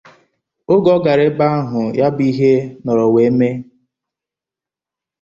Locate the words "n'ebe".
1.27-1.45